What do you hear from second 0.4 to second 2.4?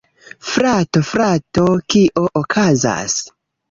Frato, frato! Kio